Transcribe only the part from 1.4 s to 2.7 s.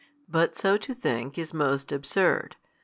most absurd.